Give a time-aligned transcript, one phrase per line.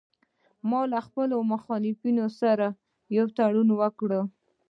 [0.69, 2.67] ما له خپلو مخالفینو سره
[3.17, 4.11] یو تړون وکړ